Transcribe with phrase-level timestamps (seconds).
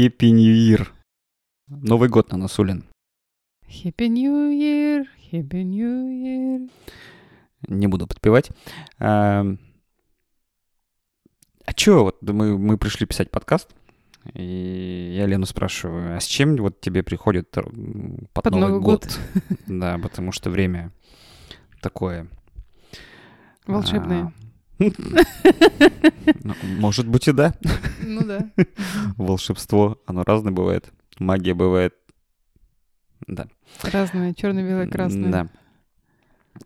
[0.00, 0.88] Happy New Year.
[1.68, 2.86] Новый год на носу, Лен.
[3.68, 6.70] Happy New Year, Happy New Year.
[7.68, 8.50] Не буду подпевать.
[8.98, 9.44] А,
[11.66, 13.68] а чё, вот мы, мы пришли писать подкаст,
[14.32, 17.66] и я Лену спрашиваю, а с чем вот тебе приходит под,
[18.32, 19.04] Под Новый, Новый год?
[19.04, 19.58] год.
[19.66, 20.92] Да, потому что время
[21.82, 22.26] такое.
[23.66, 24.32] А, ну,
[26.78, 27.54] Может быть и да.
[28.02, 28.50] Ну да.
[29.16, 30.92] Волшебство, оно разное бывает.
[31.18, 31.94] Магия бывает.
[33.26, 33.48] Да.
[33.82, 35.30] Разные, черное, белое, красное.
[35.30, 35.48] Да.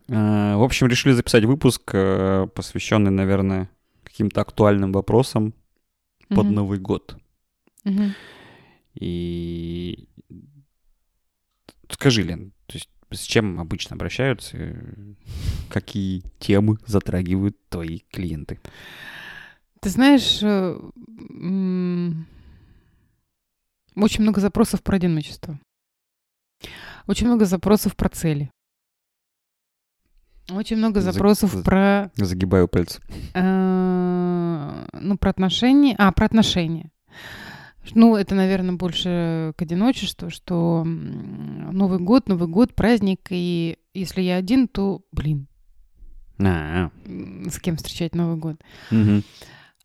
[0.09, 3.69] А, В общем, решили записать выпуск, э, посвященный, наверное,
[4.05, 5.55] каким-то актуальным вопросам
[6.29, 6.47] под.
[6.47, 7.17] Новый год.
[8.95, 10.09] И
[11.91, 15.15] скажи, Лен, то есть с чем обычно обращаются, э,
[15.69, 18.59] какие темы затрагивают твои клиенты?
[19.81, 20.79] Ты знаешь, э,
[23.97, 25.59] очень много запросов про одиночество.
[27.07, 28.51] Очень много запросов про цели.
[30.51, 33.01] Очень много За- запросов за- про, Загибаю пальцы.
[33.35, 35.95] э, ну, про отношения.
[35.99, 36.91] А, про отношения.
[37.95, 44.37] Ну, это, наверное, больше к одиночеству, что Новый год, Новый год, праздник, и если я
[44.37, 45.47] один, то, блин,
[46.39, 48.57] А, м, с кем встречать Новый год?
[48.91, 49.23] мгм.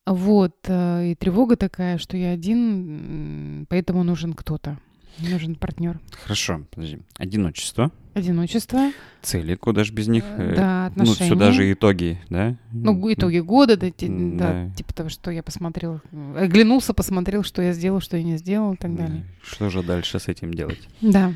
[0.06, 4.80] Вот, э, и тревога такая, что я один, поэтому нужен кто-то,
[5.18, 6.00] нужен партнер.
[6.24, 7.00] Хорошо, подожди.
[7.18, 10.24] Одиночество, Одиночество, цели, куда же без них?
[10.26, 11.30] э, Э, да, Ну, отношения.
[11.30, 12.58] сюда же итоги, да?
[12.72, 14.70] Ну, итоги года, да, да, да.
[14.76, 18.74] типа того, что я посмотрел, э, оглянулся, посмотрел, что я сделал, что я не сделал
[18.74, 19.04] и так Да.
[19.08, 19.26] далее.
[19.44, 20.88] Что же дальше с этим делать?
[21.02, 21.34] Да.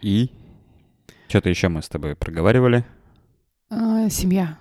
[0.00, 0.30] И
[1.28, 2.84] что-то еще мы с тобой проговаривали.
[3.70, 4.58] А, семья.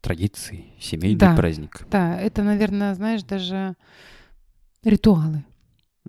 [0.00, 1.36] Традиции, семейный Да.
[1.36, 1.86] праздник.
[1.90, 3.76] Да, это, наверное, знаешь, даже
[4.82, 5.44] ритуалы.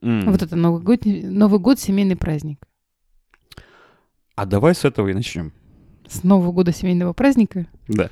[0.02, 0.32] М.
[0.32, 2.60] Вот это Новый год, Новый год, семейный праздник.
[4.36, 5.54] А давай с этого и начнем.
[6.08, 7.68] С Нового года семейного праздника.
[7.88, 8.10] Да.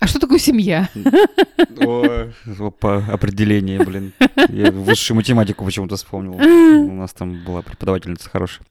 [0.00, 0.88] А что такое семья?
[1.80, 2.28] О,
[2.80, 4.12] по определению, блин.
[4.48, 6.32] Я высшую математику почему-то вспомнил.
[6.90, 8.66] У нас там была преподавательница хорошая.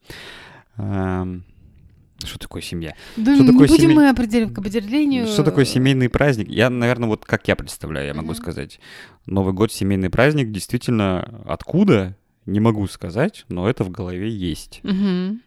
[2.27, 2.95] Что такое семья?
[3.17, 5.27] Да Что такое будем семей- мы определять к определению.
[5.27, 6.47] Что такое семейный праздник?
[6.49, 8.35] Я, наверное, вот как я представляю, я могу Мгм.
[8.35, 8.79] сказать.
[9.25, 12.15] Новый год, семейный праздник, действительно, откуда?
[12.45, 14.79] Не могу сказать, но это в голове есть.
[14.83, 15.41] Мгм.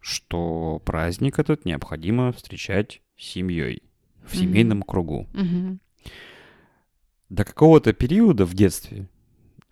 [0.00, 3.82] Что праздник этот необходимо встречать семьей,
[4.24, 4.40] в Мгм.
[4.42, 5.28] семейном кругу.
[5.32, 5.80] Мгм.
[7.28, 9.08] До какого-то периода в детстве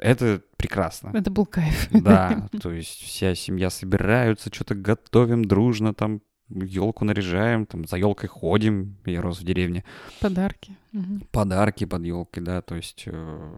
[0.01, 1.11] это прекрасно.
[1.15, 1.89] Это был кайф.
[1.91, 8.29] Да, то есть вся семья собираются, что-то готовим дружно, там елку наряжаем, там за елкой
[8.29, 8.97] ходим.
[9.05, 9.85] Я рос в деревне.
[10.21, 10.77] Подарки.
[10.93, 11.23] Мгм.
[11.31, 13.51] Подарки под елкой, да, то есть э,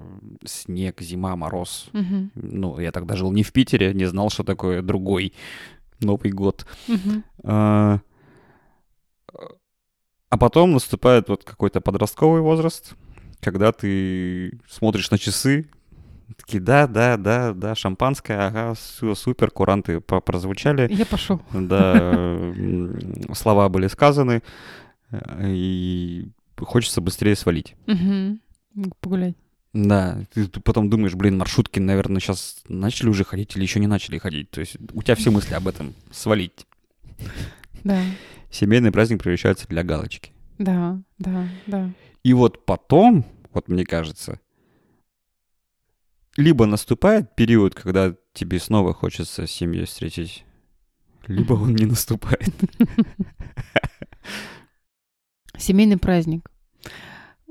[0.45, 1.89] снег, зима, мороз.
[1.93, 2.31] Мгм.
[2.35, 5.33] Ну, я тогда жил не в Питере, не знал, что такое другой
[6.01, 6.67] Новый год.
[6.89, 7.25] Мгм.
[7.45, 8.01] А
[10.33, 12.95] а потом наступает вот какой-то подростковый возраст,
[13.41, 15.69] когда ты смотришь на часы,
[16.37, 21.41] такие, да, да, да, да, шампанское, ага, всё, супер, куранты прозвучали, Я пошел.
[21.53, 22.53] да,
[23.35, 24.43] слова были сказаны,
[25.11, 26.29] э, и
[26.59, 27.75] хочется быстрее свалить.
[29.01, 29.35] Погулять.
[29.75, 33.87] Да, ты, ты потом думаешь, блин, маршрутки, наверное, сейчас начали уже ходить или еще не
[33.87, 34.51] начали ходить.
[34.51, 36.67] То есть у тебя все мысли об этом свалить.
[37.85, 37.99] Да,
[38.51, 40.33] Семейный праздник превращается для галочки.
[40.59, 41.91] да, да, да.
[42.23, 44.41] И вот потом, вот мне кажется,
[46.37, 50.45] либо наступает период, когда тебе снова хочется с семьей встретить,
[51.27, 52.53] либо он не наступает.
[55.57, 56.49] Семейный праздник.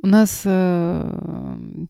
[0.03, 1.85] У нас э,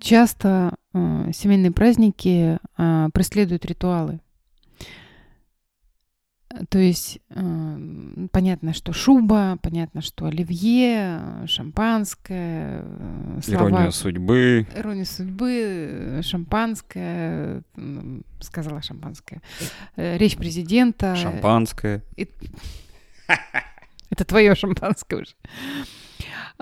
[0.00, 4.20] часто э, семейные праздники э, преследуют ритуалы.
[6.50, 13.90] Э, То есть э, понятно, что шуба, понятно, что оливье, э, шампанское, э, слова, Ирония
[13.90, 14.66] судьбы.
[14.74, 17.62] Ирония судьбы, э, шампанское,
[18.40, 19.42] сказала шампанское,
[19.96, 21.14] речь президента.
[21.16, 22.02] Шампанское.
[24.10, 25.34] Это твое шампанское уже.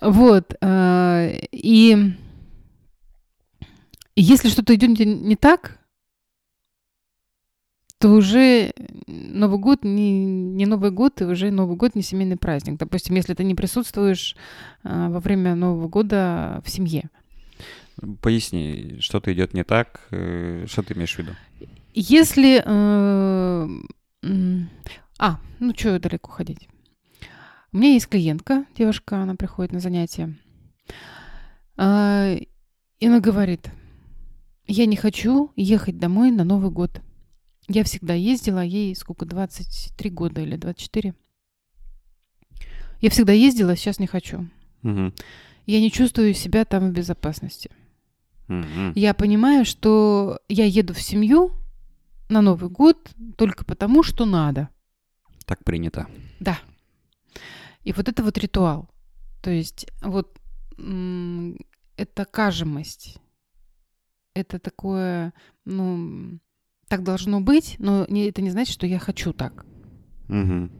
[0.02, 0.54] Вот.
[0.62, 2.14] И
[4.14, 5.78] если что-то идет не так,
[7.98, 8.72] то уже
[9.06, 12.78] Новый год не, не Новый год, и уже Новый год не семейный праздник.
[12.78, 14.36] Допустим, если ты не присутствуешь
[14.84, 17.10] э, во время Нового года в семье.
[18.22, 21.32] Поясни, что-то идет не так, э, что ты имеешь в виду?
[21.94, 22.62] Если...
[22.64, 23.68] э,
[24.22, 24.70] м,
[25.18, 26.68] А, ну что далеко ходить?
[27.72, 30.34] У меня есть клиентка, девушка, она приходит на занятия.
[31.76, 32.36] А,
[33.00, 33.70] И она говорит,
[34.68, 37.00] я не хочу ехать домой на Новый год.
[37.68, 41.14] Я всегда ездила, ей сколько, 23 года или 24.
[43.00, 44.48] Я всегда ездила, сейчас не хочу.
[44.82, 45.14] Мгм.
[45.66, 47.70] Я не чувствую себя там в безопасности.
[48.48, 48.92] Мгм.
[48.94, 51.52] Я понимаю, что я еду в семью
[52.30, 54.70] на Новый год только потому, что надо.
[55.44, 56.08] Так принято.
[56.40, 56.58] Да.
[57.84, 58.88] И вот это вот ритуал.
[59.42, 60.38] То есть вот
[61.96, 63.18] это кажемость.
[64.34, 66.38] Это такое, ну,
[66.88, 69.64] так должно быть, но не- это не значит, что я хочу так.
[70.28, 70.70] Мгм.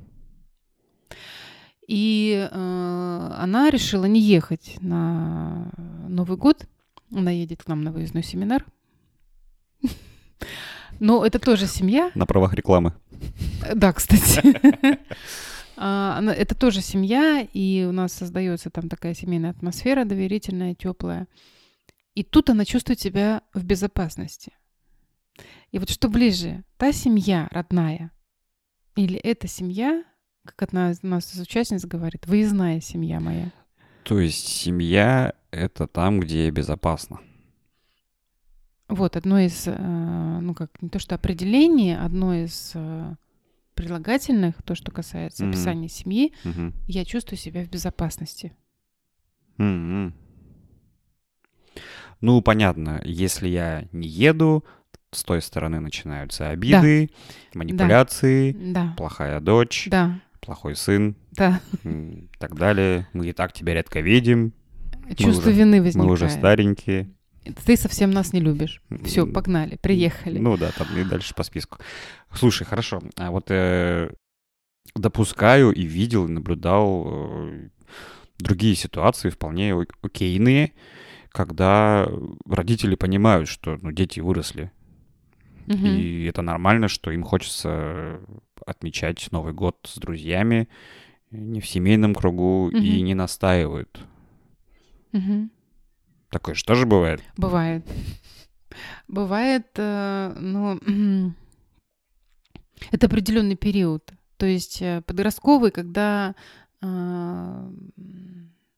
[1.87, 5.71] И э, она решила не ехать на
[6.09, 6.67] Новый год.
[7.15, 8.67] Она едет к нам на выездной семинар.
[11.01, 12.11] Но это тоже семья.
[12.15, 12.93] На правах рекламы.
[13.65, 14.99] Э, Да, кстати.
[15.81, 21.29] А, Это тоже семья, и у нас создается там такая семейная атмосфера доверительная, теплая.
[22.17, 24.51] И тут она чувствует себя в безопасности.
[25.71, 28.11] И вот что ближе, та семья родная
[28.97, 30.05] или эта семья,
[30.45, 33.53] как одна из нас из участниц говорит, выездная семья моя.
[34.03, 37.21] То есть семья— это там, где безопасно.
[38.89, 43.15] Вот одно из, э, ну как, не то что определение, одно из э,
[43.75, 45.53] прилагательных, то, что касается Мгм.
[45.53, 46.73] описания семьи, Мгм.
[46.87, 48.53] я чувствую себя в безопасности.
[49.59, 50.15] Мгм.
[52.21, 54.65] Ну, понятно, если я не еду,
[55.13, 57.11] с той стороны начинаются обиды,
[57.55, 61.61] манипуляции, Да, плохая дочь, да, плохой сын да.
[61.85, 63.09] и так далее.
[63.13, 64.53] Мы и так тебя редко видим,
[65.17, 66.07] Чувство уже- вины возникает.
[66.07, 67.11] мы уже старенькие.
[67.65, 68.83] Ты совсем нас не любишь.
[69.05, 70.39] Все, погнали, приехали.
[70.39, 71.79] Ну да, там и дальше по списку.
[72.35, 73.01] Слушай, хорошо.
[73.17, 74.11] А вот э,
[74.95, 77.69] допускаю и видел, и наблюдал э,
[78.39, 80.73] другие ситуации вполне окейные,
[81.31, 82.07] когда
[82.47, 84.71] родители понимают, что ну, дети выросли.
[85.69, 85.87] Мгм.
[85.87, 88.21] И это нормально, что им хочется
[88.67, 90.69] отмечать Новый год с друзьями,
[91.31, 93.05] не в семейном кругу, и Мгм.
[93.05, 94.01] не настаивают.
[95.13, 95.51] Мгм.
[96.31, 97.23] Такое же бывает?
[97.37, 97.85] Бывает.
[99.09, 100.79] Бывает, э, ну,
[102.91, 104.13] это определенный период.
[104.37, 106.35] То есть э, подростковый, когда,
[106.81, 107.91] м,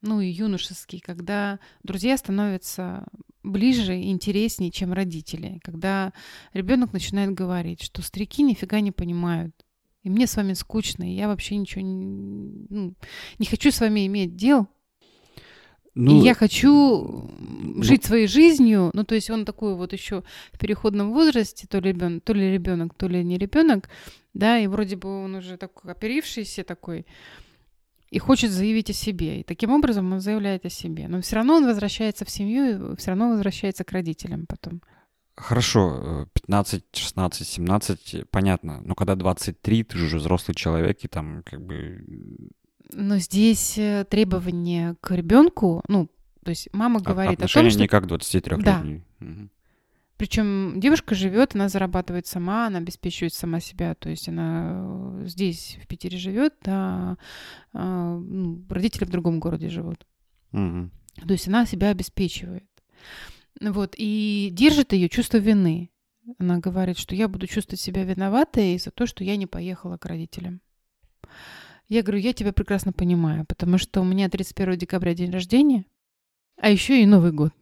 [0.01, 3.05] ну и юношеский, когда друзья становятся
[3.43, 5.61] ближе и интереснее, чем родители.
[5.63, 6.13] Когда
[6.53, 9.55] ребенок начинает говорить, что старики нифига не понимают.
[10.03, 12.95] И мне с вами скучно, и я вообще ничего не, ну,
[13.39, 14.67] не хочу с вами иметь дел.
[15.95, 18.91] Ну, и я хочу ну- жить своей жизнью.
[18.95, 20.23] Ну, то есть он такой вот еще
[20.53, 23.91] в переходном возрасте, то ли ребенок, то ли ребенок, то ли не ребенок,
[24.33, 27.05] да, и вроде бы он уже такой оперившийся такой,
[28.11, 29.41] и хочет заявить о себе.
[29.41, 31.09] И таким образом он заявляет о себе.
[31.09, 34.83] Но все равно он возвращается в семью, все равно возвращается к родителям потом.
[35.37, 38.81] Хорошо, э, 15, 16, 17, понятно.
[38.85, 42.05] Но когда 23, ты же уже взрослый человек, и там как бы...
[42.93, 46.11] Но здесь э, требования к ребенку, ну,
[46.45, 48.83] то есть мама от- говорит о том, что не как 23 Да.
[48.83, 49.03] летний.
[50.21, 53.95] Причем девушка живет, она зарабатывает сама, она обеспечивает сама себя.
[53.95, 57.17] То есть она э, здесь, в Питере живет, а,
[57.73, 60.07] а, ну, родители в другом городе живут.
[60.53, 60.91] Мгм.
[61.27, 62.69] То есть она себя обеспечивает.
[63.63, 65.91] Вот, и держит ее чувство вины.
[66.39, 70.05] Она говорит, что я буду чувствовать себя виноватой за то, что я не поехала к
[70.05, 70.61] родителям.
[71.89, 75.87] Я говорю, я тебя прекрасно понимаю, потому что у меня 31 декабря день рождения,
[76.59, 77.55] а еще и Новый год.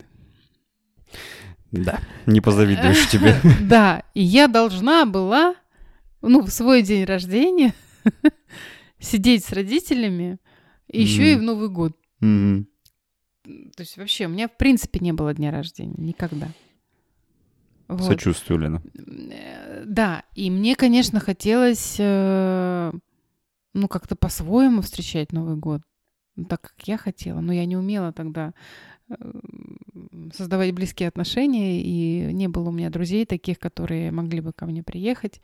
[1.70, 3.34] Да, не позавидуешь тебе.
[3.60, 5.54] Да, и я должна была,
[6.22, 7.74] ну, в свой день рождения
[8.98, 10.38] сидеть с родителями
[10.88, 11.96] еще и в Новый год.
[12.20, 16.48] То есть вообще у меня в принципе не было дня рождения, никогда.
[17.86, 18.02] Вот.
[18.02, 18.82] Сочувствую, Лена.
[19.32, 22.92] Э, Да, и мне, конечно, хотелось, э,
[23.72, 25.80] ну, как-то по-своему встречать Новый год,
[26.36, 28.52] ну, так как я хотела, но я не умела тогда
[30.34, 34.82] создавать близкие отношения, и не было у меня друзей таких, которые могли бы ко мне
[34.82, 35.40] приехать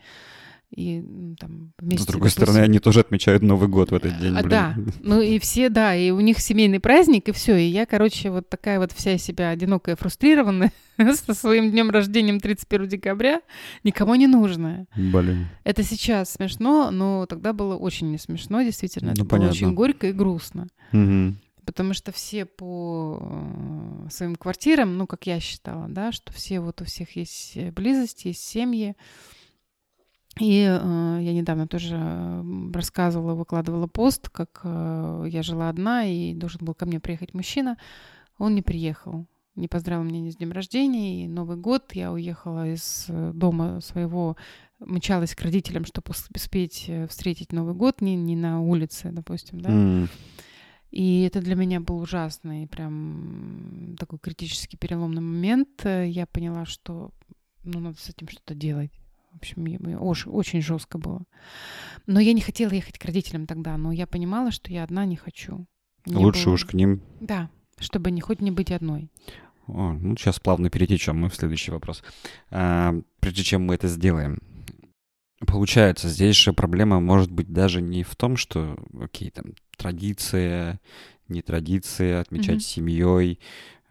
[0.77, 1.05] и
[1.39, 2.03] там вместе.
[2.03, 4.51] С другой допустим, стороны, они тоже отмечают Новый год в этот день, а, блин.
[4.51, 4.77] да.
[5.01, 7.57] Ну и все, да, и у них семейный праздник, и все.
[7.57, 10.73] И я, короче, вот такая вот вся себя одинокая, фрустрированная
[11.27, 13.41] со своим днем рождения 31 декабря,
[13.85, 14.87] никому не нужная.
[14.97, 15.47] Блин.
[15.63, 19.11] Это сейчас смешно, но тогда было очень не смешно, действительно.
[19.11, 19.53] Это Ну, было понятно.
[19.55, 20.67] очень горько и грустно.
[20.91, 21.39] Мгм.
[21.65, 26.83] Потому что все по э, своим квартирам, ну, как я считала, да, что все вот
[26.83, 28.97] у всех есть э, близость, есть семьи.
[30.41, 36.65] И э, я недавно тоже рассказывала, выкладывала пост, как э, я жила одна, и должен
[36.65, 37.79] был ко мне приехать мужчина.
[38.39, 39.27] Он не приехал.
[39.55, 41.95] не поздравил меня ни с днем рождения, и Новый год.
[41.95, 44.37] Я уехала из э, дома своего,
[44.81, 49.71] мчалась к родителям, чтобы успеть встретить Новый год, не, не на улице, допустим, да.
[49.71, 50.09] М.
[50.91, 55.85] И это для меня был ужасный, прям такой критический переломный момент.
[55.85, 57.11] Я поняла, что
[57.65, 58.93] ну, надо с этим что-то делать.
[59.33, 59.65] В общем,
[60.01, 61.23] очень, очень жестко было.
[62.07, 65.17] Но я не хотела ехать к родителям тогда, но я понимала, что я одна не
[65.17, 65.67] хочу.
[66.07, 67.03] Мне Лучше было- уж к ним.
[67.21, 67.51] Да,
[67.81, 69.11] чтобы не хоть не быть одной.
[69.67, 72.05] О, ну, сейчас плавно перетечем мы в следующий вопрос.
[72.51, 74.39] А, прежде чем мы это сделаем,
[75.45, 80.81] получается, здесь же проблема может быть даже не в том, что, окей, там, традиция,
[81.29, 83.39] не традиция, отмечать с семьей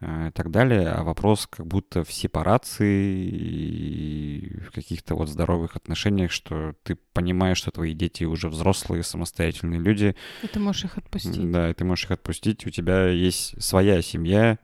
[0.00, 5.76] а, и так далее, а вопрос как будто в сепарации и в каких-то вот здоровых
[5.76, 10.98] отношениях, что ты понимаешь, что твои дети уже взрослые, самостоятельные люди, И ты можешь их
[10.98, 11.50] отпустить.
[11.50, 14.58] да, и ты можешь их отпустить, у тебя есть своя семья.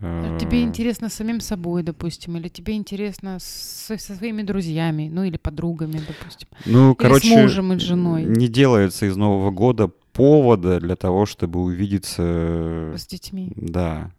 [0.00, 5.36] А Тебе интересно самим собой, допустим, или тебе интересно со, со своими друзьями, ну или
[5.36, 6.48] подругами, допустим.
[6.66, 8.24] Ну, короче, с мужем и с женой.
[8.24, 12.92] не делается из Нового года повода для того, чтобы увидеться.
[12.96, 13.52] С детьми.
[13.56, 14.12] Да.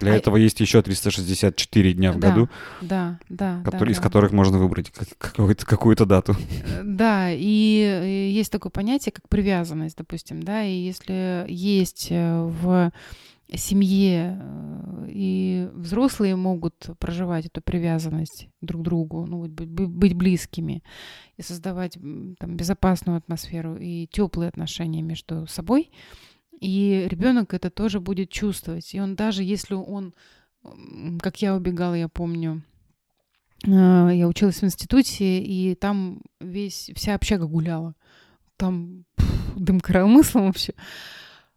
[0.00, 2.48] Для А- этого есть еще 364 дня в Да, году,
[2.82, 3.58] Да, да.
[3.58, 4.02] да, которые- из да.
[4.02, 6.34] которых можно выбрать как- какую-то, какую-то дату.
[6.66, 12.90] Э, Да, и есть такое понятие, как привязанность, допустим, да, и если есть э, в
[13.54, 14.42] семье
[15.08, 20.82] и взрослые могут проживать эту привязанность друг к другу, ну, быть, бы- быть близкими
[21.36, 25.90] и создавать там безопасную атмосферу и теплые отношения между собой,
[26.60, 30.14] и ребенок это тоже будет чувствовать, и он даже если он,
[31.20, 32.62] как я убегала, я помню,
[33.66, 37.94] э, я училась в институте, и там весь, вся общага гуляла.
[38.56, 40.74] Там пф, дым коромыслом вообще.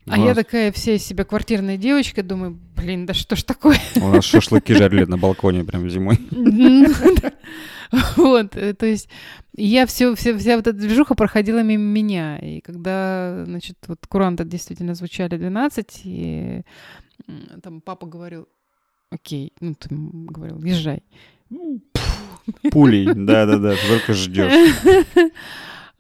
[0.08, 3.78] А я такая вся из себя квартирная девочка, думаю, блин, да что ж такое?
[3.96, 6.20] У нас шашлыки жарили на балконе прям зимой.
[8.16, 9.08] Вот, э, то есть
[9.56, 12.40] я все, все, вся вот эта движуха проходила мимо меня.
[12.40, 16.62] И когда, значит, вот куранты действительно звучали 12, и
[17.62, 18.48] там папа говорил,
[19.12, 21.04] окей, ну, ты говорил, езжай.
[22.72, 24.76] Пулей, да-да-да, только ждешь.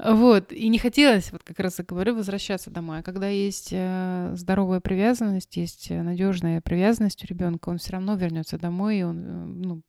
[0.03, 2.99] Вот, и не хотелось, вот как раз и говорю, возвращаться домой.
[2.99, 8.57] А когда есть э, здоровая привязанность, есть надежная привязанность у ребенка, он все равно вернется
[8.57, 9.81] домой, и он, э, ну,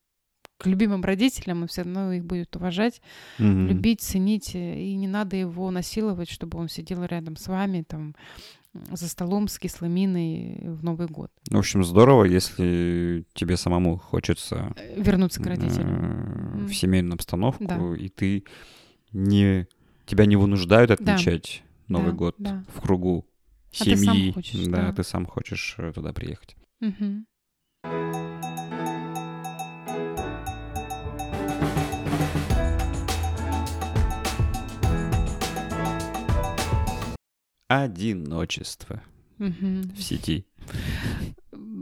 [0.56, 3.02] к любимым родителям, он все равно их будет уважать,
[3.38, 3.66] Мгм.
[3.66, 8.14] любить, ценить, э, и не надо его насиловать, чтобы он сидел рядом с вами, там,
[8.92, 11.30] за столом с кислой миной в Новый год.
[11.50, 16.62] В общем, здорово, если тебе самому хочется Э, Вернуться к родителям.
[16.62, 17.80] э, в семейную обстановку, Да.
[17.96, 18.44] и ты
[19.12, 19.66] не
[20.06, 20.94] тебя не вынуждают Да.
[20.94, 22.64] отмечать Новый Да, год да.
[22.74, 23.26] в кругу
[23.80, 24.32] А ты сам семьи.
[24.32, 24.92] хочешь, да, да.
[24.92, 26.56] ты сам хочешь э, туда приехать.
[26.80, 27.26] Мгм.
[37.68, 39.02] Одиночество
[39.38, 39.82] Мгм.
[39.96, 40.46] в сети.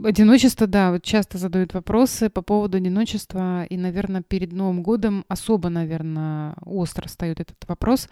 [0.03, 5.69] Одиночество, да, вот часто задают вопросы по поводу одиночества, и, наверное, перед Новым годом особо,
[5.69, 8.09] наверное, остро встает этот вопрос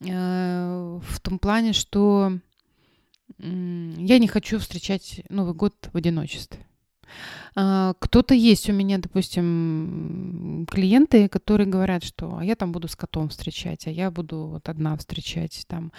[0.00, 2.38] э, в том плане, что
[3.38, 6.66] я не хочу встречать Новый год в одиночестве.
[7.54, 12.96] А, Кто-то есть у меня, допустим, клиенты, которые говорят, что а я там буду с
[12.96, 15.92] котом встречать, а я буду вот одна встречать там.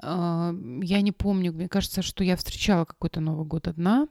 [0.00, 4.08] А, Я не помню, мне кажется, что я встречала какой-то Новый год одна.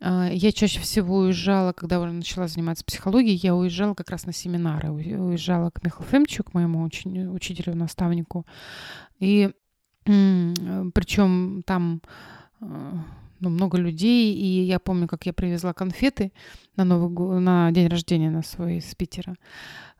[0.00, 4.32] А, Я чаще всего уезжала, когда уже начала заниматься психологией, я уезжала как раз на
[4.32, 4.90] семинары.
[4.90, 8.46] Уезжала к Михаилу Фемчу, к моему учени- учителю, наставнику.
[9.18, 9.50] И
[10.04, 12.00] причем там
[12.60, 12.92] э,
[13.40, 16.32] ну, много людей, и я помню, как я привезла конфеты
[16.76, 19.36] на Новый год, на день рождения на свой из Питера.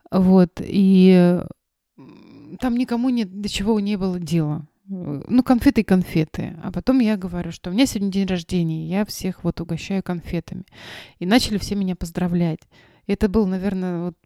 [0.09, 1.41] Вот, и
[2.59, 4.65] там никому ни до чего не было дела.
[4.89, 6.55] Э, Ну, конфеты и конфеты.
[6.63, 10.63] А потом я говорю, что у меня сегодня день рождения, я всех вот угощаю конфетами.
[11.19, 12.59] И начали все меня поздравлять.
[13.07, 14.17] И это был, наверное, вот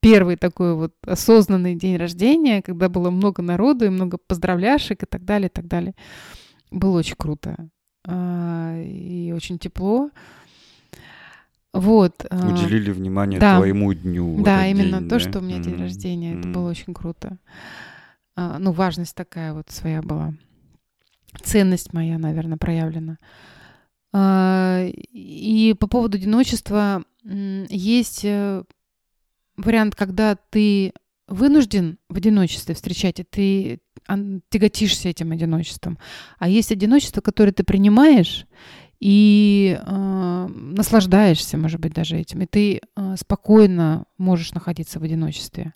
[0.00, 5.24] первый такой вот осознанный день рождения, когда было много народу и много поздравляшек и так
[5.24, 5.94] далее, и так далее.
[6.70, 7.68] Было очень круто.
[8.06, 10.10] А, И очень тепло.
[11.72, 12.24] Вот.
[12.30, 13.56] а, Уделили внимание да.
[13.56, 14.42] твоему дню.
[14.42, 15.20] Да, именно день, то, да?
[15.20, 15.82] что у меня день Мгм.
[15.82, 16.30] рождения.
[16.38, 16.52] Это Мгм.
[16.52, 17.38] было очень круто.
[18.36, 20.34] Ну, важность такая вот своя была.
[21.42, 23.18] Ценность моя, наверное, проявлена.
[24.12, 28.62] А, И по поводу одиночества есть э,
[29.56, 30.92] вариант, когда ты
[31.28, 33.80] вынужден в одиночестве встречать, и ты
[34.48, 35.98] тяготишься этим одиночеством.
[36.38, 38.46] А есть одиночество, которое ты принимаешь,
[39.00, 45.74] и э, наслаждаешься, может быть, даже этим, и ты э, спокойно можешь находиться в одиночестве.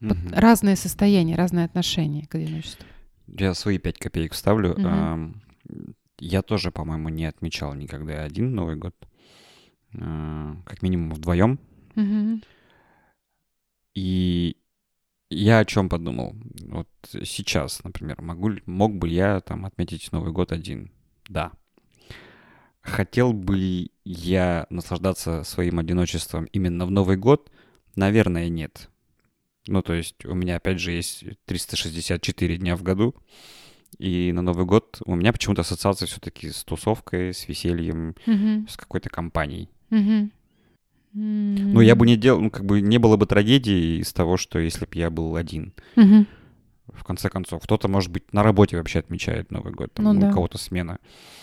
[0.00, 0.32] Вот Мгм.
[0.32, 2.86] разные состояния, разные отношения к одиночеству.
[3.26, 4.70] Я свои пять копеек вставлю.
[4.78, 4.86] Мгм.
[4.86, 5.42] Ам,
[6.22, 8.94] Я тоже, по-моему, не отмечал никогда один Новый год.
[9.94, 11.58] А, Как минимум вдвоем.
[11.94, 12.42] Мгм.
[13.94, 14.56] И
[15.30, 16.34] я о чем подумал?
[16.68, 16.88] Вот
[17.24, 20.90] сейчас, например, могу, мог бы я там отметить Новый год один?
[21.28, 21.52] Да.
[22.82, 27.50] Хотел бы я наслаждаться своим одиночеством именно в Новый год?
[27.96, 28.88] Наверное, нет.
[29.66, 33.14] Ну, то есть у меня, опять же, есть 364 дня в году,
[33.98, 38.66] и на Новый год у меня почему-то ассоциация все-таки с тусовкой, с весельем, Мгм.
[38.68, 39.68] с какой-то компанией.
[39.90, 40.32] Мгм.
[41.12, 44.58] Ну, я бы не делал, ну, как бы не было бы трагедии из того, что
[44.60, 45.72] если бы я был один.
[45.96, 46.26] Мгм.
[46.94, 50.28] В конце концов, кто-то, может быть, на работе вообще отмечает Новый год, там, Ну да.
[50.30, 50.98] у кого-то смена.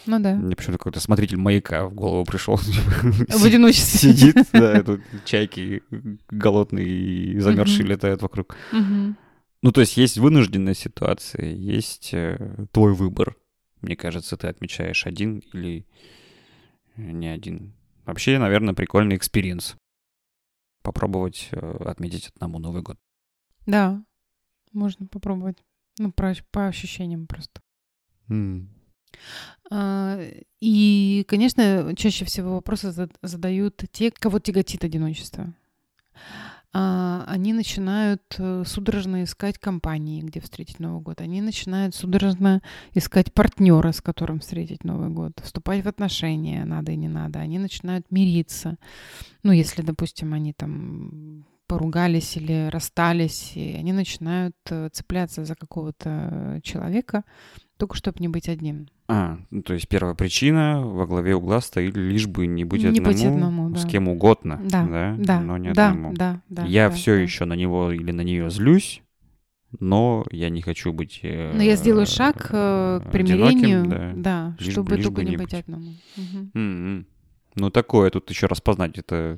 [0.05, 0.35] Ну да.
[0.35, 2.57] Мне почему-то какой-то смотритель маяка в голову пришел.
[2.57, 4.13] В одиночестве.
[4.13, 5.83] Сидит, да, тут чайки
[6.29, 8.55] голодные и замерзшие летают вокруг.
[9.63, 13.35] Ну, то есть есть вынужденная ситуация, есть э, твой выбор.
[13.81, 15.87] Мне кажется, ты отмечаешь один или
[16.95, 17.73] э, не один.
[18.05, 19.75] Вообще, наверное, прикольный experience.
[20.83, 22.97] Попробовать э, отметить одному Новый год.
[23.65, 24.01] Да,
[24.73, 25.57] можно попробовать.
[25.99, 27.61] Ну, про- по ощущениям просто.
[29.71, 30.19] А,
[30.59, 35.53] И, конечно, чаще всего вопросы зад- задают те, кого тяготит одиночество.
[36.73, 41.21] А, Они начинают э, судорожно искать компании, где встретить Новый год.
[41.21, 42.61] Они начинают судорожно
[42.93, 45.39] искать партнера, с которым встретить Новый год.
[45.43, 47.39] Вступать в отношения надо и не надо.
[47.39, 48.77] Они начинают мириться.
[49.43, 56.59] Ну, если, допустим, они там поругались или расстались, и они начинают э, цепляться за какого-то
[56.63, 57.23] человека,
[57.77, 58.87] только чтобы не быть одним.
[59.09, 62.89] А, ну, то есть первая причина во главе угла стоит лишь бы не быть Не
[62.89, 63.89] одному, быть одному, с да.
[63.89, 66.13] кем угодно, Да, да, но не да, одному.
[66.13, 66.65] да, да.
[66.65, 67.21] я да, все да.
[67.21, 69.01] еще на него или на нее злюсь,
[69.79, 71.19] но я не хочу быть.
[71.23, 74.13] э, Но я сделаю шаг э, к одиноким, примирению, да.
[74.15, 75.53] да, Лишь бы- чтобы лишь только не быть быть.
[75.53, 75.93] одному.
[76.53, 77.05] М-м.
[77.55, 79.37] Ну такое тут еще распознать это.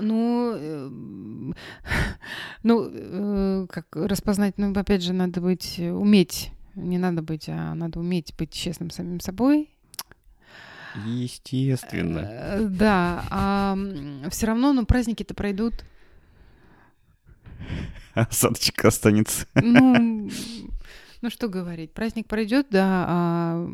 [0.00, 1.54] Ну, эм,
[2.62, 7.74] ну, э, как распознать, ну, опять же, надо быть, э, уметь, не надо быть, а
[7.74, 9.70] надо уметь быть честным самим собой.
[11.06, 12.18] Естественно.
[12.18, 13.76] Э, Да, а
[14.30, 15.74] все равно, ну, праздники-то пройдут.
[18.14, 19.46] Осадочка останется.
[19.62, 20.30] Ну,
[21.22, 23.66] ну что говорить, праздник пройдет, да, а,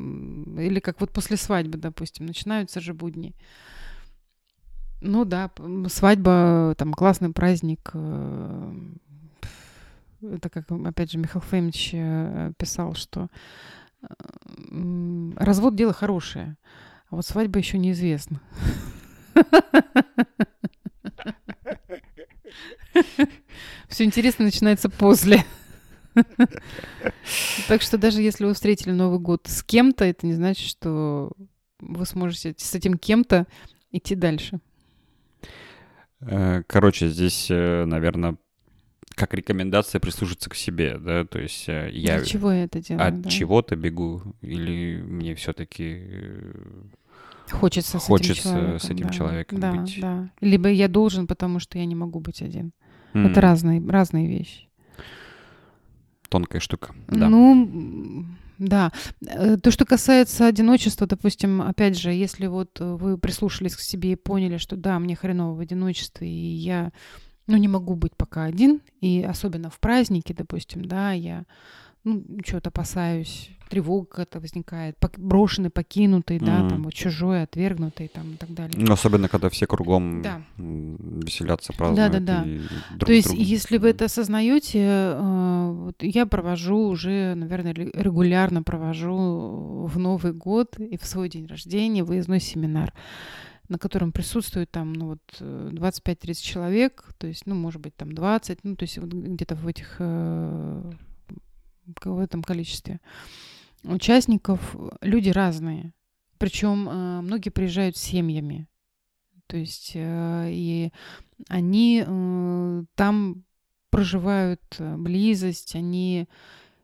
[0.59, 3.35] или как вот после свадьбы, допустим, начинаются же будни.
[5.07, 5.51] Ну да,
[5.89, 7.91] свадьба, там классный праздник.
[7.95, 8.73] э,
[10.21, 13.29] Это как, опять же, Михаил Фомич э, писал, что
[14.03, 14.07] э,
[15.37, 16.57] развод дело хорошее,
[17.09, 18.41] а вот свадьба еще неизвестно.
[23.89, 25.45] Все интересно начинается после.
[27.69, 31.31] Так что даже если вы встретили Новый год с кем-то, это не значит, что
[31.79, 33.47] вы сможете с этим кем-то
[33.93, 34.61] идти дальше.
[36.27, 38.37] Э, Короче, здесь, наверное,
[39.15, 43.09] как рекомендация прислушаться к себе, да, то есть э, я Для чего я это делаю?
[43.09, 43.31] от да?
[43.31, 46.03] чего-то бегу, или мне все-таки
[47.51, 48.79] Хочется, Хочется с этим человеком.
[48.81, 49.13] с этим да.
[49.13, 50.01] человеком да, быть.
[50.01, 50.31] Да.
[50.41, 52.73] Либо я должен, потому что я не могу быть один.
[53.15, 54.69] Это разные, разные вещи.
[56.29, 56.95] тонкая штука.
[57.07, 57.29] Да.
[57.31, 58.27] Ну,
[58.59, 58.93] да.
[59.27, 64.13] Э, То, что касается одиночества, допустим, опять же, если вот э, вы прислушались к себе
[64.13, 66.93] и поняли, что да, мне хреново в одиночестве, и я,
[67.47, 71.45] ну, не могу быть пока один, и особенно в празднике, допустим, да, я,
[72.07, 76.69] ну, чего-то опасаюсь, тревога какая-то возникает, брошенный, покинутый, да, Мгм.
[76.69, 78.73] там вот чужой, отвергнутый, там и так далее.
[78.77, 80.41] Ну, особенно, когда все кругом Да.
[80.57, 82.13] веселятся, празднуют.
[82.13, 82.45] Да-да-да.
[82.49, 82.59] и
[82.95, 83.45] друг То есть, другом.
[83.45, 90.33] если вы это осознаете, э, вот я провожу уже, наверное, ре- регулярно провожу в Новый
[90.33, 92.93] год и в свой день рождения выездной семинар,
[93.69, 98.13] на котором присутствует там, ну вот, э, 25-30 человек, то есть, ну, может быть, там
[98.13, 100.93] 20, ну, то есть вот где-то в этих, э,
[102.05, 103.01] в этом количестве
[103.85, 105.93] участников люди разные.
[106.39, 108.69] Причем э, многие приезжают с семьями.
[109.47, 110.93] То есть э, и
[111.49, 113.45] они э, там
[113.91, 116.29] проживают близость, они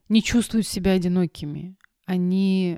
[0.08, 1.76] не чувствуют себя одинокими.
[2.04, 2.76] Они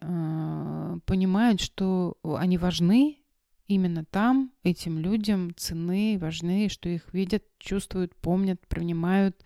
[1.07, 3.19] понимают, что они важны
[3.67, 9.43] именно там, этим людям цены, важны, что их видят, чувствуют, помнят, принимают.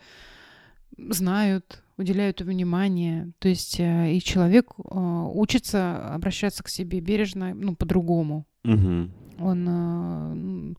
[0.96, 3.32] знают, уделяют внимание.
[3.38, 8.46] То есть э, и человек э, учится обращаться к себе бережно, ну, по-другому.
[8.62, 9.12] Мгм.
[9.40, 10.74] Он э,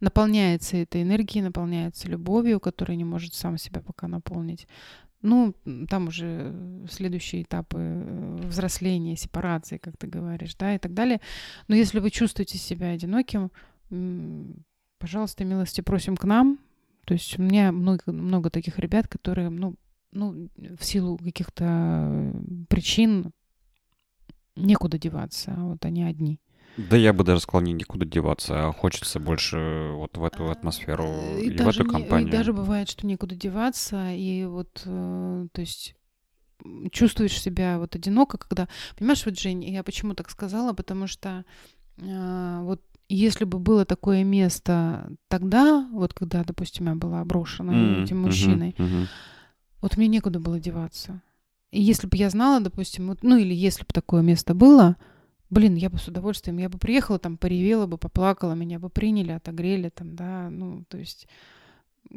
[0.00, 4.66] наполняется этой энергией, наполняется любовью, которую не может сам себя пока наполнить.
[5.22, 5.54] Ну,
[5.88, 6.54] там уже
[6.90, 11.20] следующие этапы взросления, сепарации, как ты говоришь, да, и так далее.
[11.68, 13.50] Но если вы чувствуете себя одиноким,
[14.98, 16.58] пожалуйста, милости просим к нам.
[17.04, 19.74] То есть у меня много, много таких ребят, которые, ну,
[20.12, 22.32] ну, в силу каких-то э,
[22.68, 23.32] причин
[24.56, 26.40] некуда деваться, а вот они одни.
[26.76, 31.02] Да я бы даже сказал, не никуда деваться, а хочется больше вот в эту атмосферу
[31.04, 32.28] Э, и, в эту не- компанию.
[32.28, 35.94] И даже бывает, что некуда деваться, и вот, э, то есть
[36.92, 38.68] чувствуешь себя вот одиноко, когда...
[38.98, 40.72] Понимаешь, вот, Жень, я почему так сказала?
[40.72, 41.44] Потому что
[41.98, 48.04] э, вот если бы было такое место тогда, вот когда, допустим, я была брошена М,
[48.04, 49.08] этим мужчиной, мгм.
[49.80, 51.22] Вот мне некуда было деваться.
[51.70, 54.96] И если бы я знала, допустим, вот, ну или если бы такое место было,
[55.50, 59.32] блин, я бы с удовольствием, я бы приехала там, поревела бы, поплакала, меня бы приняли,
[59.32, 61.28] отогрели там, да, ну, то есть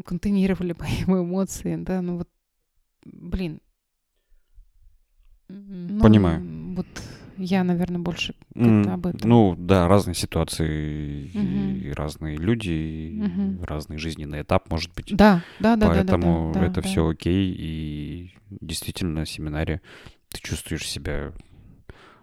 [0.05, 0.75] контейнировали
[1.07, 2.29] мои эмоции, да, ну вот,
[3.05, 3.59] блин.
[5.49, 6.73] Ну, Понимаю.
[6.75, 6.87] Вот
[7.37, 9.29] я, наверное, больше как-то об этом.
[9.29, 11.75] Ну, да, разные ситуации, Мгм.
[11.81, 13.63] и разные люди, и Мгм.
[13.63, 15.15] разный жизненный этап может быть.
[15.15, 16.87] да, да, да, да, да, Поэтому да, да, это да.
[16.87, 17.53] все окей.
[17.57, 19.81] И действительно, на семинаре
[20.29, 21.33] ты чувствуешь себя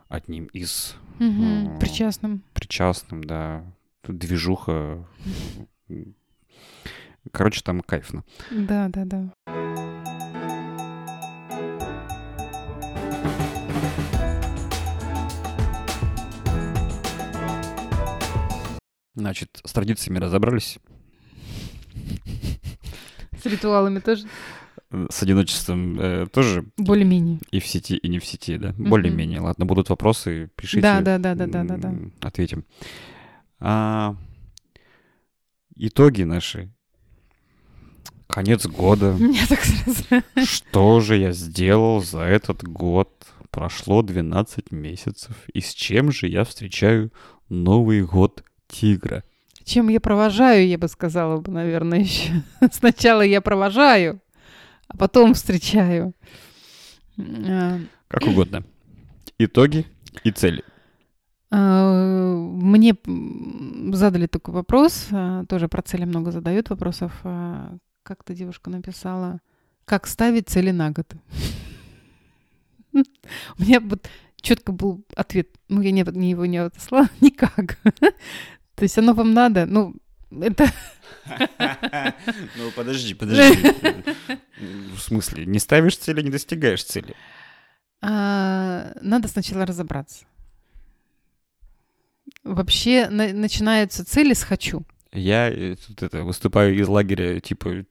[0.09, 2.43] одним из Мгм, а, причастным.
[2.55, 3.65] причастным, да.
[4.07, 5.07] Движуха.
[7.33, 8.25] Короче, там кайфно.
[8.51, 9.33] Да, да, да.
[19.21, 20.79] Значит, с традициями разобрались.
[23.43, 24.27] С ритуалами тоже
[25.11, 27.39] С одиночеством э, тоже более-менее.
[27.51, 28.71] и в сети, и не в сети, да.
[28.71, 28.89] Мгм.
[28.89, 29.41] Более-менее.
[29.41, 30.81] Ладно, будут вопросы, пишите.
[30.81, 31.95] Да, да, да, да, да, да, да.
[32.23, 32.65] Ответим.
[33.59, 34.17] А,
[35.77, 36.73] итоги наши.
[38.27, 39.13] Конец года.
[39.19, 40.03] Меня так сразу...
[40.47, 43.27] Что же я сделал за этот год?
[43.51, 45.35] Прошло 12 месяцев.
[45.53, 47.13] И с чем же я встречаю
[47.51, 49.23] Новый год тигра?
[49.65, 52.43] Чем я провожаю, я бы сказала бы, наверное, еще.
[52.73, 54.21] Сначала я провожаю,
[54.89, 56.15] а потом встречаю.
[57.19, 57.79] А,
[58.09, 58.65] Как угодно.
[59.39, 59.87] Итоги
[60.25, 60.63] и цели.
[61.51, 62.95] а, Мне
[63.93, 67.13] задали такой вопрос, а, тоже про цели много задают вопросов.
[67.25, 69.41] А, Как то девушка написала,
[69.85, 71.13] как ставить цели на год?
[72.93, 74.09] У меня вот
[74.41, 77.79] четко был ответ, ну я не его не отослала, никак.
[78.81, 79.95] То есть оно вам надо, ну
[80.41, 80.65] это
[82.57, 83.75] Ну, подожди, подожди.
[84.95, 87.15] В смысле, не ставишь цели, не достигаешь цели.
[88.01, 90.25] А, надо сначала разобраться.
[92.43, 94.87] Вообще на- начинаются цели с хочу.
[95.13, 97.85] Я э, тут это выступаю из лагеря, типа,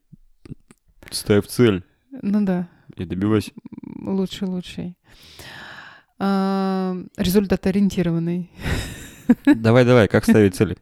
[1.12, 1.84] ставь цель
[2.24, 3.52] Ну да, и добивайся.
[4.02, 4.98] лучший, лучший.
[6.18, 8.50] А, результат ориентированный.
[9.46, 10.78] Давай, давай, как ставить цели?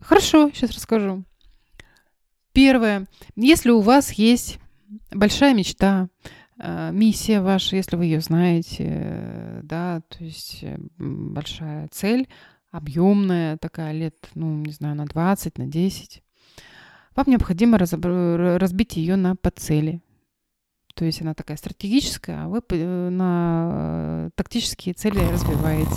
[0.00, 1.24] Хорошо, сейчас расскажу.
[2.52, 3.06] Первое.
[3.34, 4.58] Если у вас есть
[5.10, 6.08] большая мечта,
[6.58, 12.28] э, миссия ваша, если вы ее знаете, да, то есть э, большая цель,
[12.70, 16.22] объемная такая, лет, ну, не знаю, на 20, на 10,
[17.14, 20.02] вам необходимо разбить ее на подцели.
[20.96, 25.90] То есть она такая стратегическая, а вы э, на э, тактические цели разбиваете.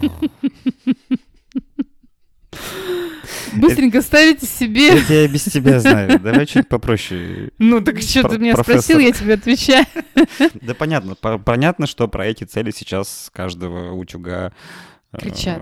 [3.56, 6.20] Быстренько ставите себе Я тебя без тебя знаю.
[6.20, 7.50] Давай чуть попроще.
[7.58, 8.82] ну так что ты меня профессор.
[8.82, 9.84] спросил, я тебе отвечаю.
[10.62, 14.52] Да понятно, по- понятно, что про эти цели сейчас каждого утюга
[15.12, 15.60] э, Кричат.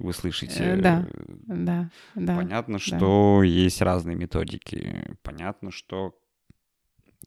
[0.00, 0.56] Вы слышите.
[0.58, 1.06] Э, да.
[1.08, 2.36] э, Да, да.
[2.36, 5.14] Понятно, что есть разные методики.
[5.22, 6.14] Понятно, что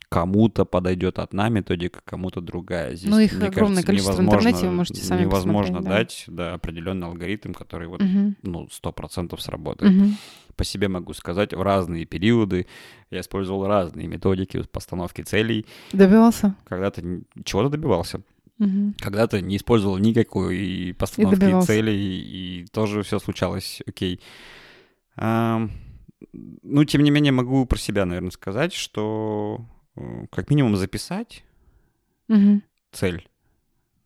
[0.09, 2.95] кому-то подойдет одна методика, кому-то другая.
[2.95, 5.89] Здесь, Ну, их мне огромное кажется, количество в интернете, вы можете сами Невозможно да.
[5.89, 9.93] дать да, определенный алгоритм, который вот, Мгм, ну, сто процентов сработает.
[9.93, 10.17] мгм.
[10.57, 12.67] По себе могу сказать, в разные периоды
[13.09, 15.65] я использовал разные методики постановки целей.
[15.93, 16.55] Добивался?
[16.65, 17.01] Когда-то
[17.45, 18.21] чего-то добивался.
[18.57, 18.95] Мгм.
[18.99, 21.67] Когда-то не использовал никакой постановки добивался.
[21.67, 24.19] целей, и тоже все случалось окей.
[25.15, 25.71] Ам,
[26.33, 29.65] ну, тем не менее, могу про себя, наверное, сказать, что
[30.31, 31.43] как минимум записать
[32.27, 32.63] Мгм.
[32.91, 33.27] цель,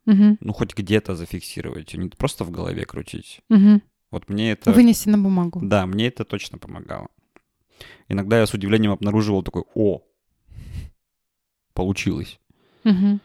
[0.04, 0.38] Мгм.
[0.40, 3.40] ну, хоть где-то зафиксировать, а не просто в голове крутить.
[3.48, 3.82] Мгм.
[4.10, 4.72] Вот мне это...
[4.72, 5.60] Вынести на бумагу.
[5.62, 7.08] Да, мне это точно помогало.
[8.08, 10.02] Иногда я с удивлением обнаруживал такой, о,
[11.74, 12.38] получилось.
[12.84, 13.20] Мгм.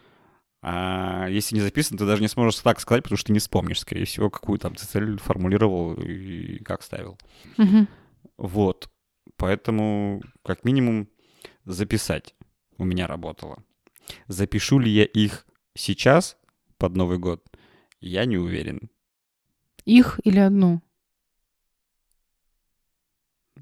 [0.63, 3.79] А если не записано, ты даже не сможешь так сказать, потому что ты не вспомнишь,
[3.79, 7.17] скорее всего, какую там ты цель формулировал и как ставил.
[7.57, 7.87] Мгм.
[8.37, 8.89] Вот.
[9.37, 11.07] Поэтому, как минимум,
[11.65, 12.35] записать
[12.77, 13.63] у меня работало.
[14.27, 16.37] Запишу ли я их сейчас,
[16.77, 17.43] под Новый год,
[17.99, 18.89] я не уверен.
[19.85, 20.81] Их или одну?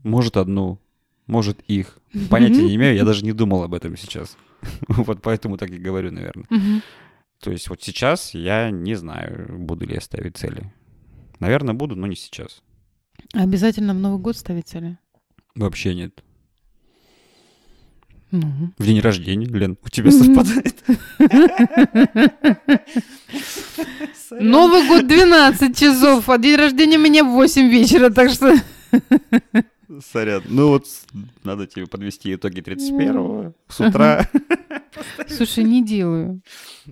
[0.04, 0.80] Может, одну,
[1.28, 2.00] может, их.
[2.30, 4.38] Понятия не имею, я даже не думал об этом сейчас.
[4.88, 6.48] Вот поэтому так и говорю, наверное.
[7.40, 10.74] То есть вот сейчас я не знаю, буду ли я ставить цели.
[11.40, 12.62] Наверное, буду, но не сейчас.
[13.34, 14.98] Обязательно в Новый год ставить цели?
[15.56, 16.24] Вообще нет.
[18.32, 18.72] Ну.
[18.78, 20.76] В день рождения, Лен, у тебя совпадает.
[24.32, 28.54] Новый год 12 часов, а день рождения у меня в 8 вечера, так что...
[30.12, 30.44] Сорян.
[30.48, 30.86] Ну вот
[31.44, 34.30] надо тебе подвести итоги 31-го с утра.
[35.28, 36.42] Слушай, не делаю.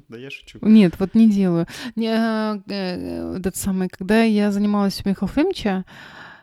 [0.09, 0.57] Да я шучу.
[0.61, 1.67] Нет, вот не делаю.
[1.95, 5.85] Не, а, э, Этот самый, когда я занималась у Михаила Фемча,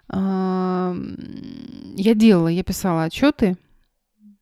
[0.09, 1.17] а, м,
[1.97, 3.57] я делала, я писала отчеты,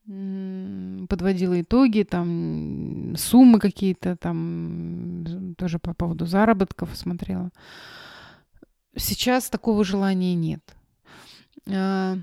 [0.05, 7.51] подводила итоги, там суммы какие-то, там тоже по поводу заработков смотрела.
[8.97, 10.77] Сейчас такого желания нет.
[11.69, 12.19] А,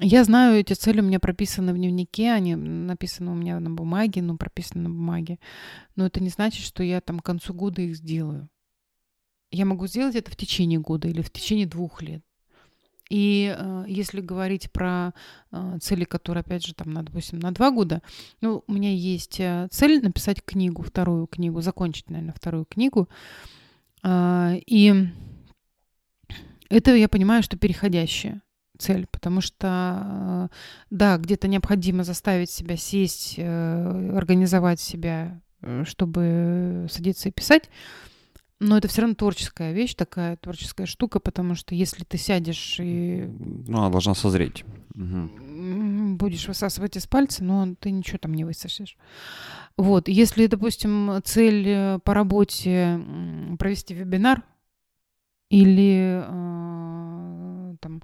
[0.00, 4.22] Я знаю, эти цели у меня прописаны в дневнике, они написаны у меня на бумаге,
[4.22, 5.38] ну, прописаны на бумаге.
[5.94, 8.48] Но это не значит, что я там к концу года их сделаю.
[9.50, 12.24] Я могу сделать это в течение года или в течение двух лет.
[13.14, 15.14] И э, если говорить про
[15.52, 18.02] э, цели, которые, опять же, там, на, допустим, на два года,
[18.40, 23.08] ну, у меня есть э, цель написать книгу, вторую книгу, закончить, наверное, вторую книгу.
[24.02, 25.06] А, и
[26.68, 28.42] это я понимаю, что переходящая
[28.78, 30.54] цель, потому что, э,
[30.90, 37.70] да, где-то необходимо заставить себя сесть, э, организовать себя, э, чтобы садиться и писать,
[38.64, 43.28] но это все равно творческая вещь, такая творческая штука, потому что если ты сядешь и
[43.68, 44.64] Ну, она должна созреть.
[44.94, 48.96] М, будешь высасывать из пальца, но ты ничего там не высосешь.
[49.76, 53.00] Вот, если, допустим, цель э, по работе
[53.58, 54.42] провести вебинар
[55.50, 58.02] или э, там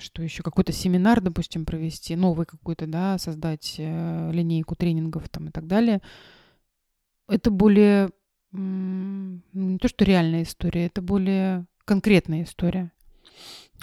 [0.00, 5.50] что еще какой-то семинар, допустим, провести, новый какой-то, да, создать э, линейку тренингов там и
[5.52, 6.02] так далее,
[7.28, 8.10] это более
[8.52, 12.90] не то что реальная история, это более конкретная история.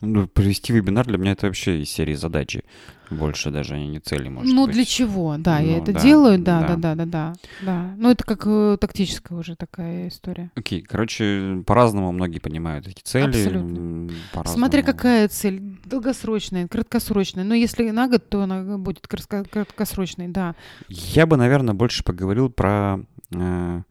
[0.02, 2.64] Ну, провести вебинар для меня это вообще из серии задачи.
[3.10, 4.76] Больше даже, а не цели, может ну, быть.
[4.76, 5.38] для чего?
[5.40, 6.76] Да, я Ну, это да, делаю, да, да.
[6.76, 7.96] да, да, да, да.
[7.98, 10.52] Ну, это как э, тактическая уже такая история.
[10.56, 13.30] Окей, короче, по-разному многие понимают эти цели.
[13.30, 14.12] Абсолютно.
[14.46, 17.44] Смотря какая цель, долгосрочная, краткосрочная.
[17.44, 20.56] Но если на год, то она будет кратко- краткосрочной, да.
[20.90, 23.00] Я бы, наверное, больше поговорил про
[23.32, 23.82] э,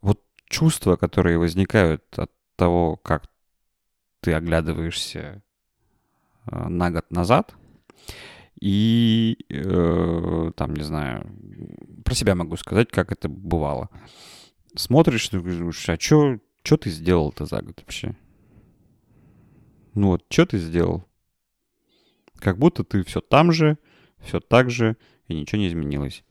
[0.00, 3.30] вот чувства, которые возникают от того, как
[4.20, 5.42] ты оглядываешься
[6.46, 7.54] э, на год назад.
[8.60, 11.26] И э, там, не знаю,
[12.04, 13.90] про себя могу сказать, как это бывало.
[14.76, 18.16] Смотришь, ты говоришь, а что ты сделал-то за год вообще?
[19.94, 21.04] Ну вот, что ты сделал?
[22.36, 23.78] Как будто ты все там же,
[24.20, 24.96] все так же,
[25.28, 26.24] и ничего не изменилось.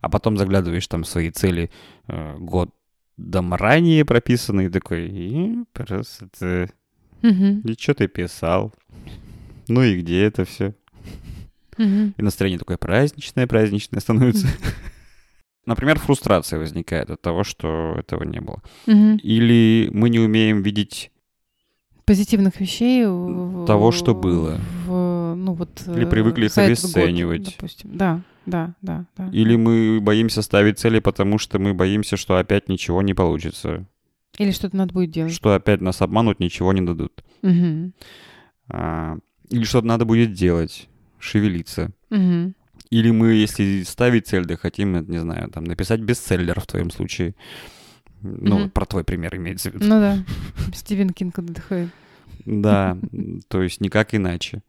[0.00, 1.70] А потом заглядываешь там свои цели
[2.08, 6.68] э, годом ранее прописанные, такой, и просто.
[7.22, 8.74] Мгм, И что ты писал?
[9.68, 10.74] Ну и где это все?
[11.78, 12.14] мгм.
[12.16, 14.46] И настроение такое праздничное, праздничное становится.
[15.66, 18.62] Например, фрустрация возникает от того, что этого не было.
[18.86, 19.16] Мгм.
[19.22, 21.10] Или мы не умеем видеть
[22.04, 23.02] Позитивных вещей.
[23.66, 24.60] Того, что было.
[25.34, 27.44] Ну, вот, Или э, привыкли их этот год, обесценивать.
[27.44, 27.90] допустим.
[27.96, 29.06] Да, да, да.
[29.16, 29.28] да.
[29.32, 33.86] Или мы боимся ставить цели, потому что мы боимся, что опять ничего не получится.
[34.38, 35.32] Или что-то надо будет делать.
[35.32, 37.24] Что опять нас обманут, ничего не дадут.
[37.42, 37.92] Мгм,
[38.68, 39.18] А,
[39.50, 41.90] Или что-то надо будет делать, шевелиться.
[42.10, 42.54] мгм.
[42.90, 47.34] Или мы, если ставить цель, да хотим, не знаю, там, написать бестселлер в твоем случае.
[48.22, 49.84] Ну, вот про твой пример имеется в виду.
[49.86, 50.18] Ну да,
[50.74, 51.90] Стивен Кинг отдыхает.
[52.46, 52.96] Да,
[53.48, 54.62] то есть никак иначе.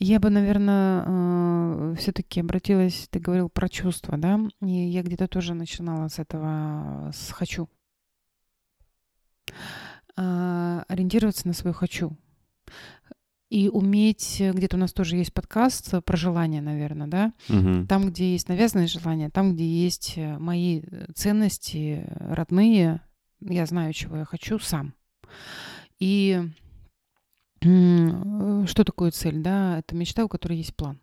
[0.00, 4.40] Я бы, наверное, все-таки обратилась, ты говорил про чувства, да?
[4.62, 7.68] И я где-то тоже начинала с этого, с «хочу».
[10.16, 12.16] А, Ориентироваться на свое «хочу».
[13.50, 17.32] И уметь, э, где-то у нас тоже есть подкаст э, про желания, наверное, да?
[17.48, 17.88] Мгм.
[17.88, 23.00] Там, где есть навязанные желания, там, где есть э, мои э, ценности э, родные,
[23.40, 24.94] я знаю, чего я хочу сам.
[25.98, 26.48] И э,
[27.60, 29.78] что такое цель, да?
[29.78, 31.00] Это мечта, у которой есть план.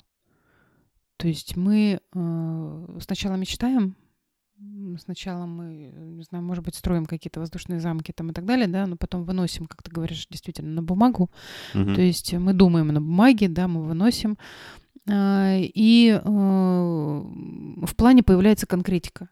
[1.18, 3.96] То есть мы э, сначала мечтаем,
[5.00, 8.68] сначала мы, э, не знаю, может быть, строим какие-то воздушные замки там и так далее,
[8.68, 11.32] да, но потом выносим, как ты говоришь, действительно на бумагу.
[11.74, 11.96] Мгм.
[11.96, 14.38] То есть мы думаем на бумаге, да, мы выносим,
[15.10, 19.30] а, и э, в плане появляется конкретика.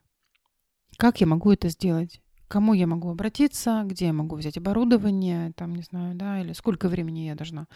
[0.97, 2.21] Как я могу это сделать?
[2.47, 6.89] Кому я могу обратиться, где я могу взять оборудование, там, не знаю, да, или сколько
[6.89, 7.67] времени я должна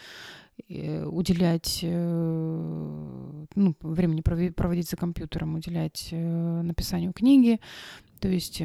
[0.68, 7.60] э, уделять, э, ну, времени проводить за компьютером, уделять э, написанию книги.
[8.20, 8.62] То есть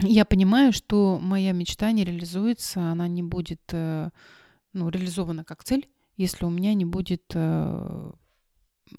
[0.00, 6.44] я понимаю, что моя мечта не реализуется, она не будет ну, реализована как цель, если
[6.44, 7.34] у меня не будет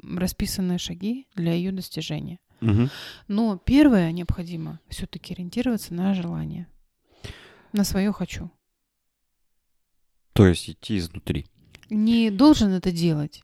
[0.03, 2.39] расписаны шаги для ее достижения.
[2.61, 2.89] Мгм.
[3.27, 6.67] Но первое необходимо все-таки ориентироваться на желание,
[7.73, 8.49] на свое хочу.
[10.33, 11.45] То есть идти изнутри.
[11.89, 13.43] Не должен это делать,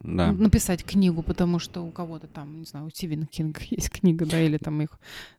[0.00, 0.32] Да.
[0.32, 4.40] написать книгу, потому что у кого-то там, не знаю, у Стивена Кинга есть книга, да,
[4.40, 4.98] или там их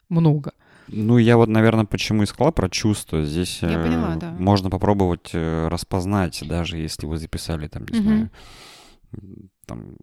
[0.10, 0.54] много.
[0.88, 3.24] Ну, я вот, наверное, почему и сказал про чувства.
[3.26, 4.32] Здесь Я э, поняла, да.
[4.32, 8.04] можно попробовать э, распознать, даже если вы записали там, не Мгм.
[8.08, 8.30] знаю,
[9.66, 9.98] там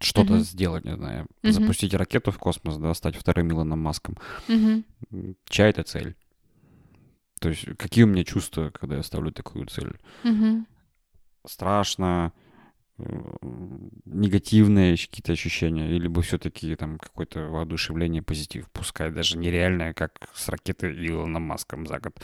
[0.00, 0.42] что-то Мгм.
[0.42, 1.52] сделать, не знаю, Мгм.
[1.52, 4.16] запустить ракету в космос, да, стать вторым Илоном Маском.
[4.48, 4.84] М,
[5.48, 6.14] Чья это цель?
[7.40, 9.98] То есть какие у меня чувства, когда я ставлю такую цель?
[10.24, 10.66] Мгм.
[11.46, 12.32] Страшно,
[12.98, 20.48] негативные какие-то ощущения, или бы все-таки там какое-то воодушевление, позитив, пускай даже нереальное, как с
[20.48, 22.18] ракеты Илоном Маском за год.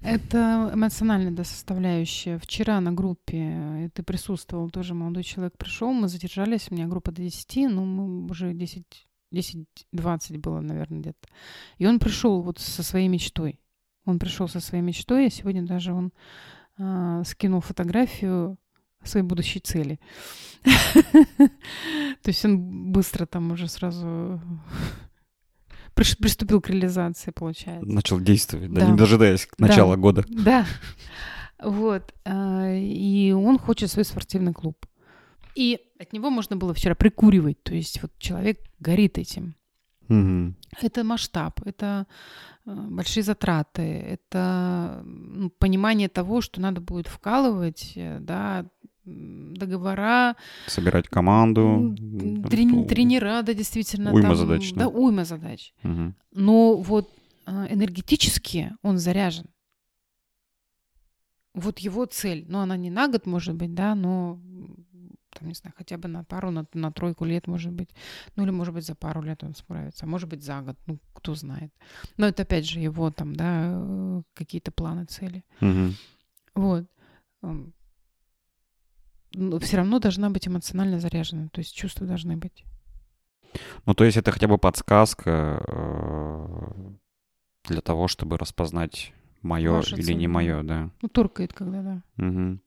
[0.00, 2.38] Это эмоциональная да, составляющая.
[2.38, 7.12] Вчера на группе э, ты присутствовал, тоже молодой человек пришел, мы задержались, у меня группа
[7.12, 8.84] до 10, ну, мы уже 10,
[9.32, 11.28] 10-20 было, наверное, где-то.
[11.76, 13.60] И он пришел вот со своей мечтой.
[14.06, 16.12] Он пришел со своей мечтой, и сегодня даже он
[16.78, 18.58] а, скинул фотографию
[19.08, 19.98] своей будущей цели.
[22.22, 24.40] То есть он быстро там уже сразу
[25.94, 27.86] приступил к реализации, получается.
[27.88, 28.90] Начал действовать, да, Да.
[28.90, 29.66] не дожидаясь Да.
[29.66, 30.24] начала года.
[30.28, 30.66] Да.
[31.62, 32.12] Вот.
[32.24, 34.86] а, И он хочет свой спортивный клуб.
[35.54, 37.62] И от него можно было вчера прикуривать.
[37.62, 39.54] То есть вот человек горит этим.
[40.08, 40.56] Мгм.
[40.82, 42.06] Это масштаб, это
[42.66, 45.02] э, большие затраты, это
[45.58, 48.66] понимание того, что надо будет вкалывать, э, да,
[49.04, 50.36] договора,
[50.66, 51.94] Собирать команду.
[52.48, 54.12] трени- тренера, да, действительно.
[54.12, 54.80] уйма там, задач, да.
[54.80, 55.72] Да, уйма задач.
[55.82, 56.14] мгм.
[56.32, 57.10] Но вот
[57.46, 59.46] а, энергетически он заряжен.
[61.54, 64.40] Вот его цель, ну, она не на год, может быть, да, но,
[65.30, 67.90] там, не знаю, хотя бы на пару, на, на тройку лет, может быть.
[68.34, 70.98] Ну, или, может быть, за пару лет он справится, а может быть, за год, ну,
[71.12, 71.72] кто знает.
[72.16, 75.44] Но это, опять же, его там, да, э, какие-то планы, цели.
[75.60, 75.94] Мгм.
[76.56, 76.86] Вот.
[79.60, 82.64] Все равно должна быть эмоционально заряжена, то есть чувства должны быть.
[83.86, 86.92] Ну, то есть это хотя бы подсказка э,
[87.68, 90.90] для того, чтобы распознать мое или не мое, да.
[91.02, 92.02] Ну, торкает когда, да.
[92.16, 92.60] Мгм.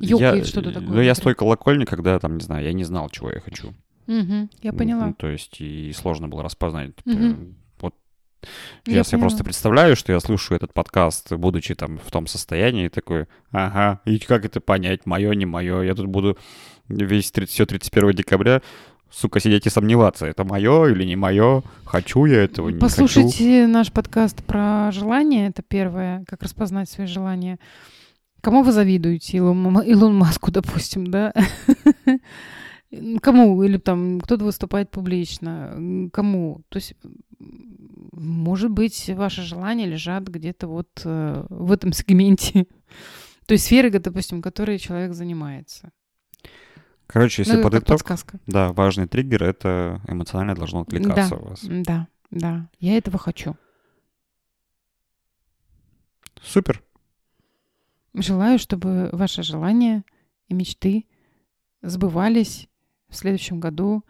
[0.00, 1.24] Ёкает Я- что-то такое Ну, я с внутри.
[1.24, 3.74] той колокольни, когда, там, не знаю, я не знал, чего я хочу.
[4.06, 5.06] Мгм, я поняла.
[5.06, 6.90] Ну, то есть и сложно было распознать.
[7.04, 7.14] Вот
[8.86, 12.86] Я я себе просто представляю, что я слушаю этот подкаст, будучи там в том состоянии,
[12.86, 15.82] и такой, ага, и как это понять, мое, не мое?
[15.82, 16.38] Я тут буду
[16.88, 18.62] весь 30, все 31 декабря,
[19.10, 22.86] сука, сидеть и сомневаться, это мое или не мое, хочу я этого, не хочу.
[22.86, 25.48] Послушайте наш подкаст про желания.
[25.48, 27.58] Это первое, как распознать свои желания.
[28.40, 29.36] Кому вы завидуете?
[29.36, 31.32] Илон, Илон Маску, допустим, да?
[33.22, 33.62] Кому?
[33.62, 36.08] Или там кто-то выступает публично?
[36.12, 36.62] Кому?
[36.68, 36.94] То есть,
[38.12, 42.66] может быть, ваши желания лежат где-то вот э, в этом сегменте
[43.46, 45.90] той сферы, допустим, которой человек занимается.
[47.06, 48.38] Короче, если Ну, под итог, подсказка.
[48.46, 51.60] да, важный триггер— это эмоционально должно откликаться у вас.
[51.64, 52.68] Да, да.
[52.78, 53.56] Я этого хочу.
[56.42, 56.82] Супер.
[58.14, 60.04] Желаю, чтобы ваши желания
[60.48, 61.06] и мечты
[61.82, 62.68] сбывались
[63.12, 64.02] в следующем году,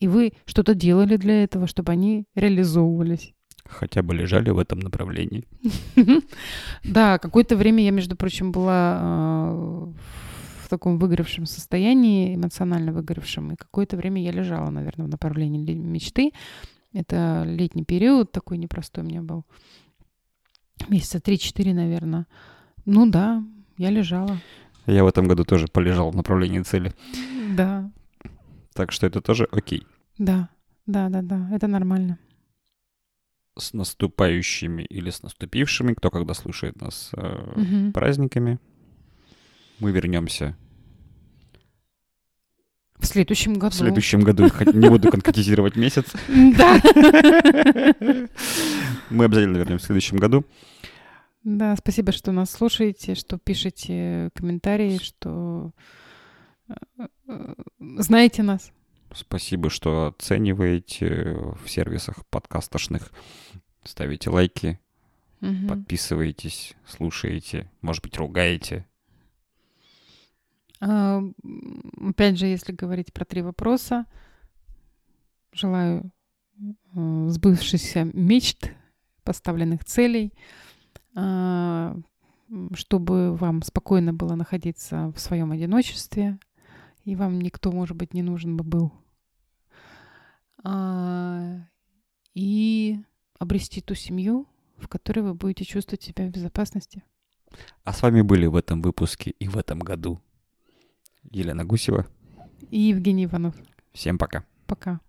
[0.00, 3.32] и вы что-то делали для этого, чтобы они реализовывались.
[3.64, 5.44] Хотя бы лежали в этом направлении.
[6.84, 9.92] Да, какое-то время я, между прочим, была э,
[10.64, 16.32] в таком выгоревшем состоянии, эмоционально выгоревшем, и какое-то время я лежала, наверное, в направлении мечты.
[16.92, 19.44] Это летний период такой непростой у меня был.
[20.88, 22.26] Месяца 3-4, наверное.
[22.86, 23.44] Ну да,
[23.76, 24.38] я лежала.
[24.86, 26.92] Я в этом году тоже полежал в направлении цели.
[27.54, 27.90] Да,
[28.80, 29.86] Так что это тоже окей.
[30.16, 30.48] да,
[30.86, 32.18] да, да, да, это нормально.
[33.58, 37.92] С наступающими или с наступившими, кто когда слушает нас, э, Мгм.
[37.92, 38.58] праздниками.
[39.80, 40.56] Мы вернемся
[42.98, 43.72] В следующем году.
[43.74, 44.44] в следующем году.
[44.72, 46.06] Не буду конкретизировать месяц.
[46.56, 46.80] Да.
[49.10, 50.46] Мы обязательно вернемся в следующем году.
[51.44, 55.72] Да, спасибо, что нас слушаете, что пишете комментарии, что
[56.68, 56.74] э,
[57.28, 57.54] э,
[58.02, 58.72] знаете нас.
[59.14, 63.12] Спасибо, что оцениваете в сервисах подкастошных.
[63.84, 64.78] Ставите лайки,
[65.40, 65.68] Мгм.
[65.68, 68.86] подписываетесь, слушаете, может быть, ругаете.
[70.80, 71.22] А,
[72.08, 74.06] Опять же, если говорить про три вопроса,
[75.52, 76.10] желаю
[76.94, 78.70] э, сбывшихся мечт,
[79.24, 80.32] поставленных целей,
[81.14, 81.96] а,
[82.74, 86.38] чтобы вам спокойно было находиться в своем одиночестве,
[87.04, 88.92] и вам никто, может быть, не нужен бы был.
[90.62, 91.56] А,
[92.34, 92.98] И
[93.38, 94.46] обрести ту семью,
[94.76, 97.02] в которой вы будете чувствовать себя в безопасности.
[97.84, 100.20] А с вами были в этом выпуске и в этом году
[101.30, 102.06] Елена Гусева.
[102.70, 103.56] И Евгений Иванов.
[103.92, 104.44] Всем пока.
[104.66, 105.00] Пока.